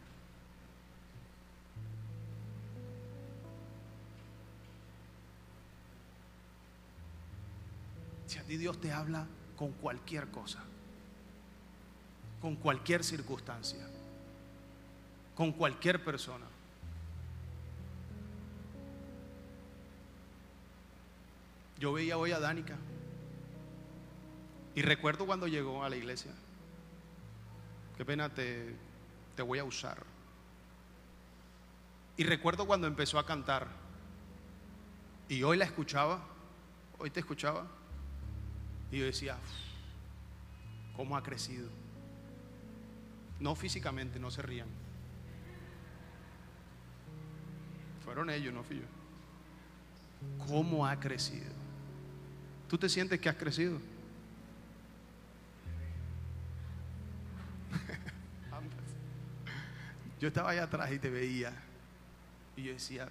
[8.27, 10.62] Si a ti Dios te habla, con cualquier cosa,
[12.42, 13.88] con cualquier circunstancia,
[15.35, 16.51] con cualquier persona.
[21.83, 22.77] Yo veía hoy a Danica
[24.77, 26.31] y recuerdo cuando llegó a la iglesia.
[27.97, 28.77] Qué pena te,
[29.35, 30.05] te voy a usar.
[32.16, 33.66] Y recuerdo cuando empezó a cantar
[35.29, 36.23] y hoy la escuchaba,
[37.01, 37.66] hoy te escuchaba
[38.92, 39.37] y yo decía,
[40.95, 41.68] ¿cómo ha crecido?
[43.40, 44.68] No físicamente, no se rían.
[48.05, 50.47] Fueron ellos, no fui yo.
[50.47, 51.62] ¿Cómo ha crecido?
[52.72, 53.76] ¿Tú te sientes que has crecido?
[60.18, 61.52] yo estaba allá atrás y te veía
[62.56, 63.11] y yo decía,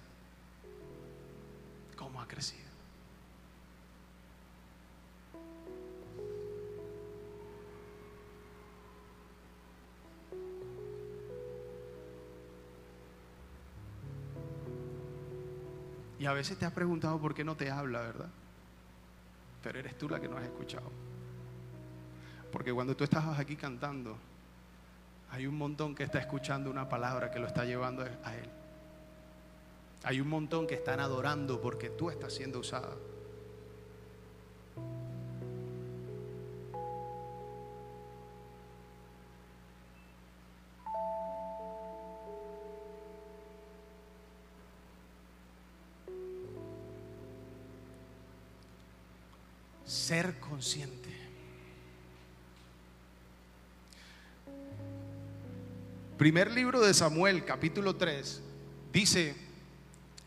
[1.94, 2.72] ¿cómo ha crecido?
[16.18, 18.30] Y a veces te has preguntado por qué no te habla, ¿verdad?
[19.62, 20.90] Pero eres tú la que no has escuchado.
[22.50, 24.16] Porque cuando tú estabas aquí cantando,
[25.30, 28.48] hay un montón que está escuchando una palabra que lo está llevando a Él.
[30.04, 32.90] Hay un montón que están adorando porque tú estás siendo usada.
[56.16, 58.40] Primer libro de Samuel, capítulo 3,
[58.92, 59.34] dice,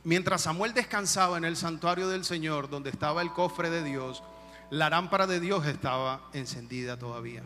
[0.03, 4.23] mientras Samuel descansaba en el santuario del Señor, donde estaba el cofre de Dios,
[4.71, 7.43] la lámpara de Dios estaba encendida todavía.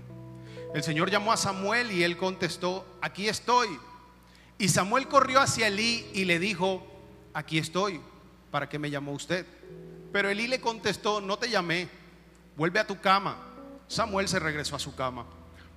[0.74, 3.68] El Señor llamó a Samuel y él contestó, aquí estoy.
[4.58, 6.88] Y Samuel corrió hacia Elí y le dijo,
[7.36, 8.02] aquí estoy,
[8.50, 9.46] ¿para qué me llamó usted?
[10.12, 11.88] Pero Elí le contestó, no te llamé,
[12.60, 13.38] vuelve a tu cama.
[13.88, 15.26] Samuel se regresó a su cama.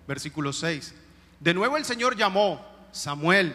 [0.09, 0.93] Versículo 6.
[1.39, 3.55] De nuevo el Señor llamó, Samuel.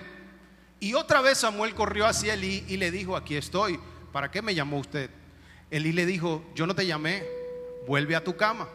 [0.79, 3.81] Y otra vez Samuel corrió hacia Elí y le dijo, aquí estoy.
[4.13, 5.09] ¿Para qué me llamó usted?
[5.69, 7.25] Elí le dijo, yo no te llamé,
[7.85, 8.69] vuelve a tu cama.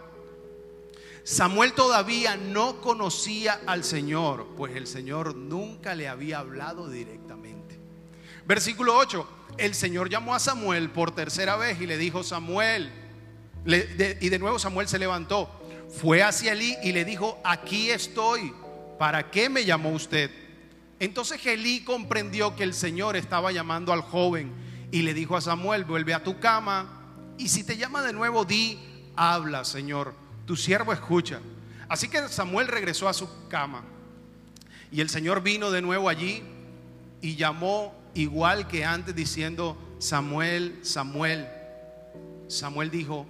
[1.24, 7.78] Samuel todavía no conocía al Señor, pues el Señor nunca le había hablado directamente.
[8.44, 13.01] Versículo 8, el Señor llamó a Samuel por tercera vez y le dijo, Samuel,
[13.64, 15.48] y de nuevo Samuel se levantó,
[15.88, 18.52] fue hacia Elí y le dijo, aquí estoy,
[18.98, 20.30] ¿para qué me llamó usted?
[20.98, 24.52] Entonces Elí comprendió que el Señor estaba llamando al joven
[24.90, 27.00] y le dijo a Samuel, vuelve a tu cama
[27.38, 28.78] y si te llama de nuevo, di,
[29.16, 30.14] habla, Señor,
[30.46, 31.40] tu siervo escucha.
[31.88, 33.84] Así que Samuel regresó a su cama
[34.90, 36.42] y el Señor vino de nuevo allí
[37.20, 41.48] y llamó igual que antes diciendo, Samuel, Samuel.
[42.48, 43.26] Samuel dijo,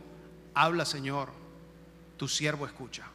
[0.54, 1.30] habla Señor,
[2.16, 3.06] tu siervo escucha.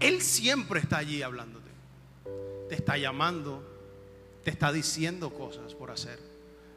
[0.00, 1.70] Él siempre está allí hablándote.
[2.68, 3.62] Te está llamando,
[4.44, 6.18] te está diciendo cosas por hacer,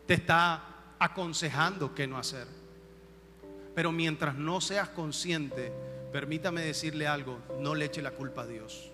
[0.06, 0.64] te está
[1.00, 2.48] aconsejando qué no hacer.
[3.76, 5.72] Pero mientras no seas consciente,
[6.12, 8.90] permítame decirle algo, no le eche la culpa a Dios.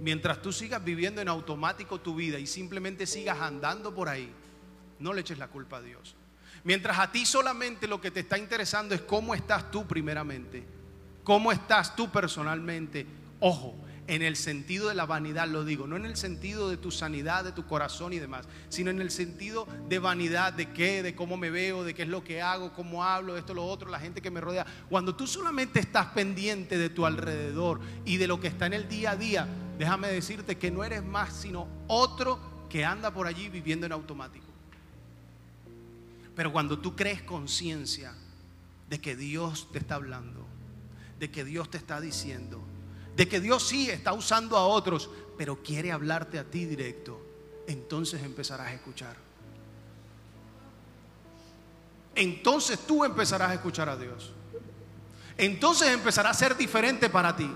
[0.00, 4.32] Mientras tú sigas viviendo en automático tu vida y simplemente sigas andando por ahí,
[5.00, 6.14] no le eches la culpa a Dios.
[6.64, 10.64] Mientras a ti solamente lo que te está interesando es cómo estás tú primeramente,
[11.24, 13.06] cómo estás tú personalmente.
[13.40, 13.74] Ojo,
[14.10, 17.44] en el sentido de la vanidad lo digo, no en el sentido de tu sanidad,
[17.44, 21.36] de tu corazón y demás, sino en el sentido de vanidad, de qué, de cómo
[21.36, 24.20] me veo, de qué es lo que hago, cómo hablo, esto, lo otro, la gente
[24.20, 24.66] que me rodea.
[24.88, 28.88] Cuando tú solamente estás pendiente de tu alrededor y de lo que está en el
[28.88, 29.46] día a día,
[29.78, 34.49] déjame decirte que no eres más sino otro que anda por allí viviendo en automático.
[36.40, 38.14] Pero cuando tú crees conciencia
[38.88, 40.46] de que Dios te está hablando,
[41.18, 42.62] de que Dios te está diciendo,
[43.14, 47.20] de que Dios sí está usando a otros, pero quiere hablarte a ti directo,
[47.66, 49.16] entonces empezarás a escuchar.
[52.14, 54.32] Entonces tú empezarás a escuchar a Dios.
[55.36, 57.54] Entonces empezará a ser diferente para ti.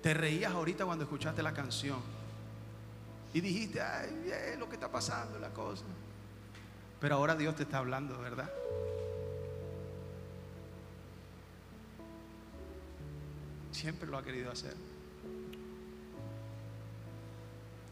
[0.00, 2.25] Te reías ahorita cuando escuchaste la canción
[3.36, 5.84] y dijiste, ay, es lo que está pasando, la cosa.
[6.98, 8.50] Pero ahora Dios te está hablando, ¿verdad?
[13.72, 14.74] Siempre lo ha querido hacer.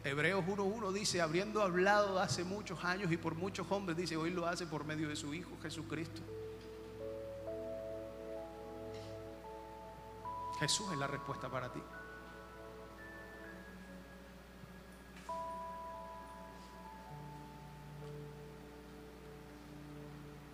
[0.03, 4.47] Hebreos 1.1 dice, habiendo hablado hace muchos años y por muchos hombres, dice, hoy lo
[4.47, 6.23] hace por medio de su Hijo Jesucristo.
[10.59, 11.83] Jesús es la respuesta para ti.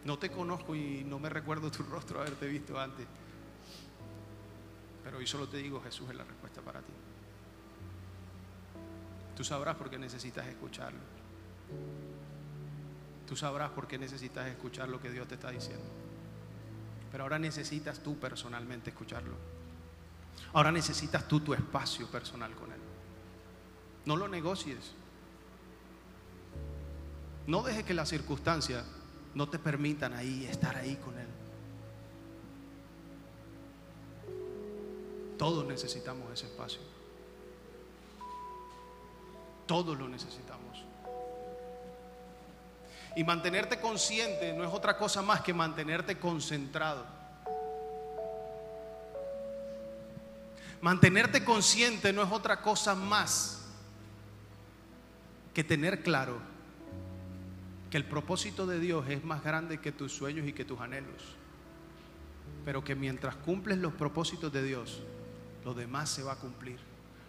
[0.04, 3.06] No te conozco y no me recuerdo tu rostro haberte visto antes.
[5.04, 6.92] Pero hoy solo te digo, Jesús es la respuesta para ti.
[9.36, 11.00] Tú sabrás por qué necesitas escucharlo.
[13.26, 15.84] Tú sabrás por qué necesitas escuchar lo que Dios te está diciendo.
[17.10, 19.34] Pero ahora necesitas tú personalmente escucharlo.
[20.52, 22.80] Ahora necesitas tú tu espacio personal con Él.
[24.04, 24.92] No lo negocies.
[27.46, 28.84] No dejes que las circunstancias
[29.34, 31.26] no te permitan ahí estar ahí con Él.
[35.38, 36.80] Todos necesitamos ese espacio.
[39.66, 40.84] Todos lo necesitamos.
[43.16, 47.04] Y mantenerte consciente no es otra cosa más que mantenerte concentrado.
[50.80, 53.66] Mantenerte consciente no es otra cosa más
[55.52, 56.49] que tener claro
[57.90, 61.22] que el propósito de Dios es más grande que tus sueños y que tus anhelos.
[62.64, 65.02] Pero que mientras cumples los propósitos de Dios,
[65.64, 66.78] lo demás se va a cumplir,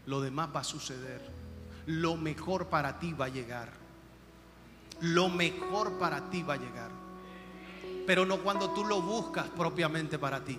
[0.06, 1.22] lo demás va a suceder,
[1.88, 3.70] lo mejor para ti va a llegar,
[5.02, 6.92] lo mejor para ti va a llegar,
[8.06, 10.58] pero no cuando tú lo buscas propiamente para ti,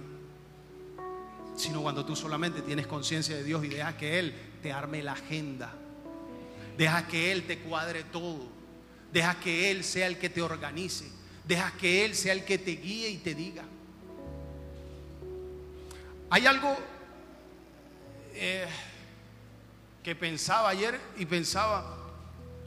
[1.57, 5.12] sino cuando tú solamente tienes conciencia de Dios y dejas que Él te arme la
[5.12, 5.73] agenda,
[6.77, 8.62] deja que Él te cuadre todo,
[9.12, 11.11] deja que Él sea el que te organice,
[11.46, 13.64] deja que Él sea el que te guíe y te diga.
[16.31, 16.77] Hay algo
[18.35, 18.66] eh,
[20.03, 21.98] que pensaba ayer y pensaba,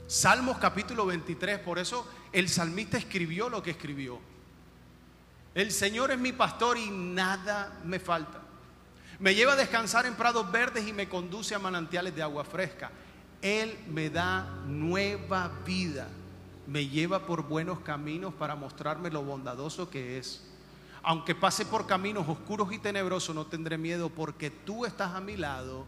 [0.07, 4.19] Salmos capítulo 23, por eso el salmista escribió lo que escribió.
[5.55, 8.41] El Señor es mi pastor y nada me falta.
[9.19, 12.91] Me lleva a descansar en prados verdes y me conduce a manantiales de agua fresca.
[13.41, 16.07] Él me da nueva vida.
[16.67, 20.43] Me lleva por buenos caminos para mostrarme lo bondadoso que es.
[21.03, 25.37] Aunque pase por caminos oscuros y tenebrosos, no tendré miedo porque tú estás a mi
[25.37, 25.85] lado,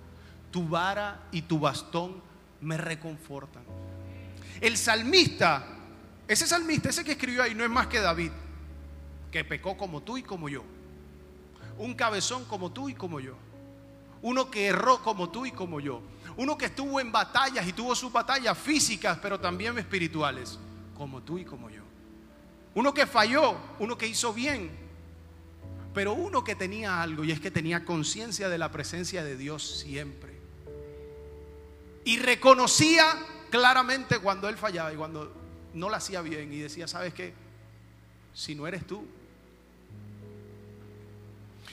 [0.52, 2.22] tu vara y tu bastón
[2.62, 3.64] me reconfortan.
[4.62, 5.66] El salmista,
[6.28, 8.32] ese salmista, ese que escribió ahí, no es más que David,
[9.32, 10.64] que pecó como tú y como yo.
[11.78, 13.36] Un cabezón como tú y como yo.
[14.22, 16.02] Uno que erró como tú y como yo.
[16.38, 20.60] Uno que estuvo en batallas y tuvo sus batallas físicas, pero también espirituales,
[20.98, 21.84] como tú y como yo.
[22.76, 24.72] Uno que falló, uno que hizo bien,
[25.94, 29.80] pero uno que tenía algo y es que tenía conciencia de la presencia de Dios
[29.80, 30.36] siempre.
[32.04, 33.06] Y reconocía
[33.50, 35.34] claramente cuando él fallaba y cuando
[35.74, 37.34] no lo hacía bien y decía, ¿sabes qué?
[38.34, 39.06] Si no eres tú.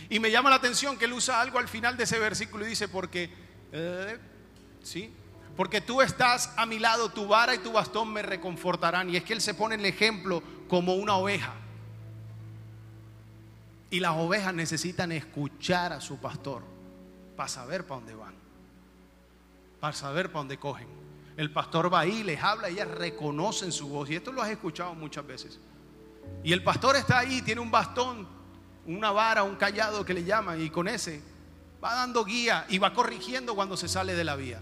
[0.08, 2.70] Y me llama la atención que él usa algo al final de ese versículo y
[2.70, 3.30] dice, porque,
[3.72, 4.18] eh,
[4.82, 5.10] ¿sí?
[5.56, 9.10] Porque tú estás a mi lado, tu vara y tu bastón me reconfortarán.
[9.10, 11.54] Y es que él se pone el ejemplo como una oveja.
[13.90, 16.62] Y las ovejas necesitan escuchar a su pastor
[17.36, 18.34] para saber para dónde van,
[19.78, 20.88] para saber para dónde cogen.
[21.36, 24.10] El pastor va ahí, les habla, ellas reconocen su voz.
[24.10, 25.60] Y esto lo has escuchado muchas veces.
[26.42, 28.26] Y el pastor está ahí, tiene un bastón,
[28.86, 31.22] una vara, un callado que le llaman, y con ese
[31.82, 34.60] va dando guía y va corrigiendo cuando se sale de la vía.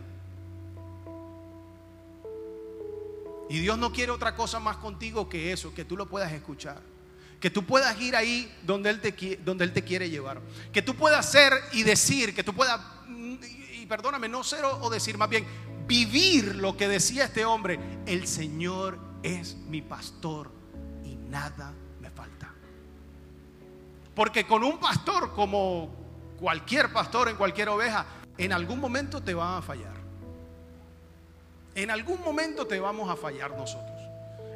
[3.48, 6.92] Y Dios no quiere otra cosa más contigo que eso, que tú lo puedas escuchar
[7.42, 10.40] que tú puedas ir ahí donde Él te, donde él te quiere llevar.
[10.72, 13.34] Que tú puedas ser y decir, que tú puedas, mm,
[13.80, 15.44] y, perdóname, no ser o decir, más bien,
[15.88, 20.50] vivir lo que decía este hombre, el Señor es mi pastor
[21.04, 22.52] y nada me falta.
[24.14, 25.94] Porque con un pastor como
[26.38, 28.06] cualquier pastor en cualquier oveja,
[28.38, 29.91] en algún momento te van a fallar.
[31.74, 34.00] En algún momento te vamos a fallar nosotros.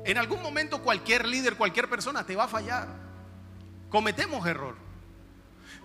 [0.05, 2.89] En algún momento cualquier líder, cualquier persona te va a fallar.
[3.91, 4.77] Cometemos error.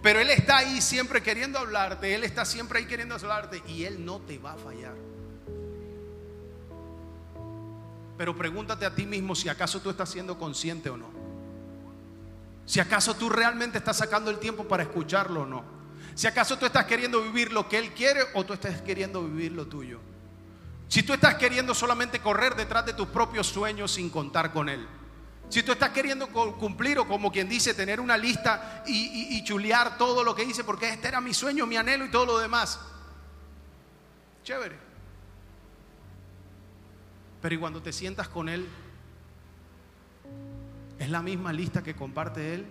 [0.01, 4.03] Pero Él está ahí siempre queriendo hablarte, Él está siempre ahí queriendo hablarte y Él
[4.03, 4.95] no te va a fallar.
[8.17, 11.09] Pero pregúntate a ti mismo si acaso tú estás siendo consciente o no.
[12.65, 15.63] Si acaso tú realmente estás sacando el tiempo para escucharlo o no.
[16.13, 19.51] Si acaso tú estás queriendo vivir lo que Él quiere o tú estás queriendo vivir
[19.53, 19.99] lo tuyo.
[20.91, 24.85] Si tú estás queriendo solamente correr detrás de tus propios sueños sin contar con Él.
[25.47, 29.43] Si tú estás queriendo cumplir o como quien dice, tener una lista y, y- y
[29.45, 32.39] chulear todo lo que dice, porque este era mi sueño, mi anhelo y todo lo
[32.39, 32.77] demás.
[34.43, 34.77] Chévere.
[37.41, 38.67] Pero y cuando te sientas con Él,
[40.99, 42.67] ¿es la misma lista que comparte Él?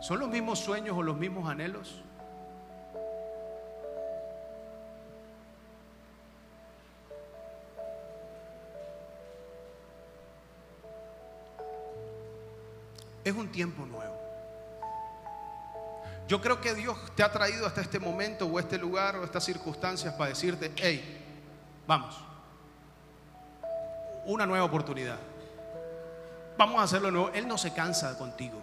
[0.00, 2.02] ¿Son los mismos sueños o los mismos anhelos?
[13.28, 14.16] Es un tiempo nuevo.
[16.26, 19.44] Yo creo que Dios te ha traído hasta este momento o este lugar o estas
[19.44, 21.22] circunstancias para decirte, hey,
[21.86, 22.18] vamos,
[24.24, 25.18] una nueva oportunidad.
[26.56, 27.28] Vamos a hacerlo nuevo.
[27.34, 28.62] Él no se cansa contigo,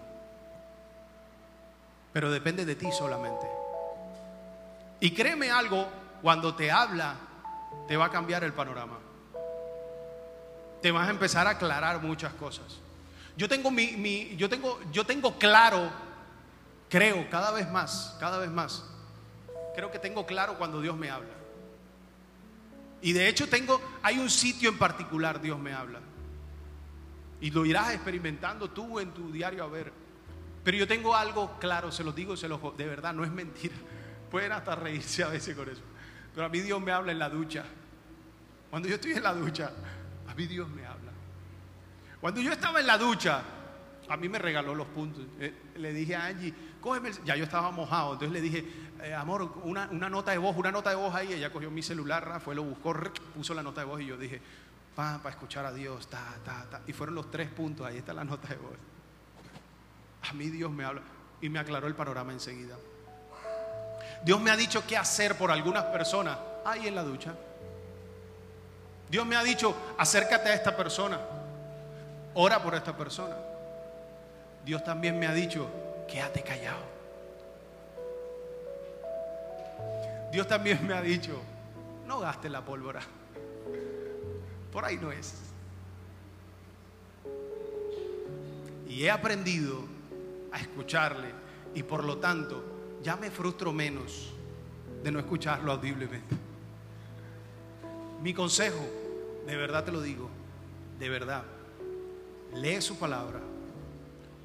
[2.12, 3.46] pero depende de ti solamente.
[5.00, 5.88] Y créeme algo,
[6.24, 7.18] cuando te habla,
[7.88, 8.98] te va a cambiar el panorama.
[10.82, 12.80] Te vas a empezar a aclarar muchas cosas.
[13.38, 15.92] Yo tengo mi, mi- yo tengo, yo tengo claro,
[16.90, 18.84] creo, cada vez más, cada vez más.
[19.76, 21.30] Creo que tengo claro cuando Dios me habla.
[23.02, 26.00] Y de hecho tengo, hay un sitio en particular Dios me habla.
[27.42, 29.92] Y lo irás experimentando tú en tu diario a ver.
[30.64, 33.76] Pero yo tengo algo claro, se los digo, se los, de verdad, no es mentira.
[34.32, 35.82] Pueden hasta reírse a veces con eso.
[36.34, 37.66] Pero a mí Dios me habla en la ducha.
[38.70, 39.72] Cuando yo estoy en la ducha,
[40.28, 40.95] a mí Dios me habla.
[42.26, 43.44] Cuando yo estaba en la ducha,
[44.10, 45.24] a mí me regaló los puntos.
[45.40, 46.52] Eh, le dije a Angie,
[46.82, 47.24] cógeme, el-".
[47.24, 48.66] ya yo estaba mojado, entonces le dije,
[49.04, 51.34] eh, amor, una, una nota de voz, una nota de voz ahí.
[51.34, 52.96] Ella cogió mi celular, fue, lo buscó,
[53.36, 54.42] puso la nota de voz y yo dije,
[54.96, 56.82] pa, para escuchar a Dios, ta, ta, ta.
[56.88, 58.74] Y fueron los tres puntos, ahí está la nota de voz.
[60.28, 61.04] A mí Dios me habla
[61.42, 62.76] y me aclaró el panorama enseguida.
[64.24, 67.36] Dios me ha dicho qué hacer por algunas personas ahí en la ducha.
[69.12, 71.20] Dios me ha dicho, acércate a esta persona,
[72.36, 73.36] ora por esta persona.
[74.64, 75.68] Dios también me ha dicho,
[76.08, 76.84] quédate callado.
[80.32, 81.42] Dios también me ha dicho,
[82.06, 83.02] no gastes la pólvora.
[84.72, 85.34] Por ahí no es.
[88.88, 89.80] Y he aprendido
[90.52, 91.30] a escucharle
[91.74, 92.64] y por lo tanto
[93.02, 94.34] ya me frustro menos
[95.04, 96.36] de no escucharlo audiblemente.
[98.22, 98.84] Mi consejo,
[99.46, 100.30] de verdad te lo digo,
[100.98, 101.44] de verdad,
[102.56, 103.42] lee su palabra,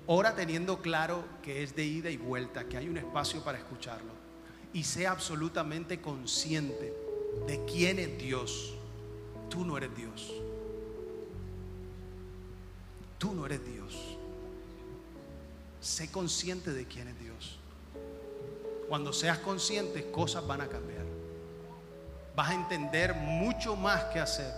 [0.06, 4.12] ora teniendo claro que es de ida y vuelta, que hay un espacio para escucharlo
[4.72, 6.94] y sea absolutamente consciente
[7.46, 8.74] de quién es Dios.
[9.48, 10.32] Tú no eres Dios.
[13.18, 14.16] Tú no eres Dios.
[15.80, 17.58] Sé consciente de quién es Dios.
[18.88, 21.04] Cuando seas consciente, cosas van a cambiar.
[22.34, 24.52] Vas a entender mucho más qué hacer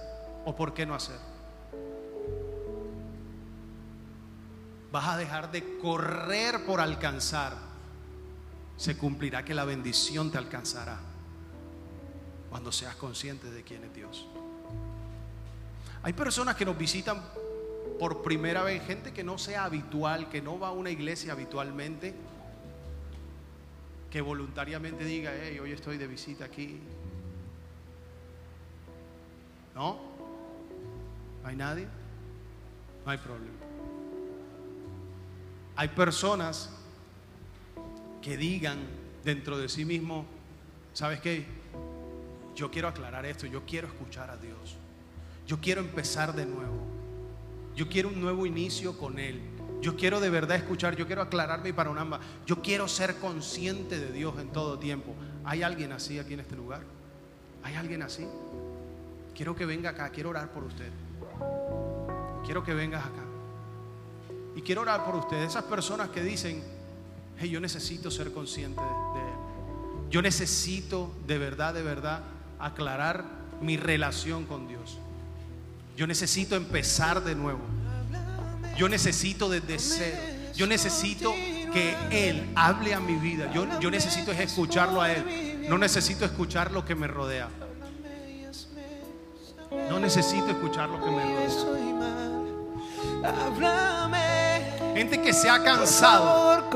[0.45, 1.32] o por qué no hacer.
[4.93, 7.57] Vas a dejar de correr por alcanzar.
[8.77, 11.01] Se cumplirá que la bendición te alcanzará
[12.51, 14.27] cuando seas consciente de quién es Dios.
[16.03, 17.23] Hay personas que nos visitan
[17.99, 22.15] por primera vez, gente que no sea habitual, que no va a una iglesia habitualmente,
[24.11, 26.81] que voluntariamente diga, hey, hoy estoy de visita aquí.
[29.75, 29.99] ¿No?
[31.43, 31.89] ¿No hay nadie?
[33.07, 33.62] No hay problema.
[35.77, 36.71] Hay personas
[38.21, 38.79] que digan
[39.25, 40.27] dentro de sí mismo,
[40.93, 41.47] ¿sabes qué?
[42.55, 44.77] Yo quiero aclarar esto, yo quiero escuchar a Dios.
[45.47, 46.87] Yo quiero empezar de nuevo.
[47.75, 49.41] Yo quiero un nuevo inicio con Él.
[49.81, 52.21] Yo quiero de verdad escuchar, yo quiero aclarar mi panorama.
[52.47, 55.15] Yo quiero ser consciente de Dios en todo tiempo.
[55.45, 56.83] ¿Hay alguien así aquí en este lugar?
[57.65, 58.27] ¿Hay alguien así?
[59.35, 60.91] Quiero que venga acá, quiero orar por usted.
[62.45, 63.22] Quiero que vengas acá.
[64.57, 66.63] Y quiero orar por ustedes, esas personas que dicen,
[67.41, 70.11] yo necesito ser consciente de, Él.
[70.11, 72.21] Yo necesito de verdad, de verdad,
[72.59, 73.25] aclarar
[73.61, 74.99] mi relación con Dios.
[75.97, 77.61] Yo necesito empezar de nuevo.
[78.77, 80.19] Yo necesito desde cero.
[80.55, 81.33] Yo necesito
[81.73, 83.51] que Él hable a mi vida.
[83.53, 85.67] Yo, yo necesito es escucharlo a Él.
[85.69, 87.49] No necesito escuchar lo que me rodea.
[89.89, 91.93] No necesito escuchar lo que me rodea.
[93.25, 94.32] Háblame.
[94.95, 96.71] Gente que se ha cansado.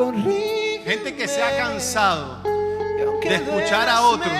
[0.84, 4.32] Gente que se ha cansado de escuchar a otros.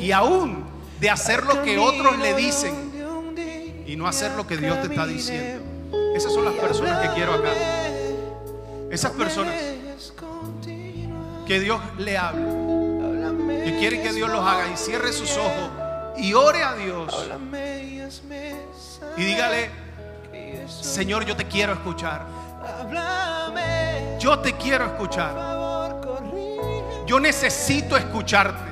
[0.00, 0.64] y aún
[1.00, 2.92] de hacer lo que otros le dicen
[3.84, 5.64] y no hacer lo que Dios te está diciendo.
[6.14, 7.50] Esas son las personas que quiero acá.
[8.90, 9.54] Esas personas
[11.46, 15.70] que Dios le hable, que quieren que Dios los haga y cierre sus ojos
[16.16, 17.14] y ore a Dios
[19.16, 19.70] y dígale,
[20.68, 22.37] Señor, yo te quiero escuchar.
[22.96, 24.18] Háblame.
[24.18, 25.58] Yo te quiero escuchar.
[27.06, 28.68] Yo necesito escucharte.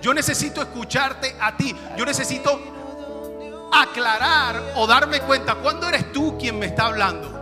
[0.00, 1.74] Yo necesito escucharte a ti.
[1.96, 2.60] Yo necesito
[3.72, 7.37] aclarar o darme cuenta cuándo eres tú quien me está hablando.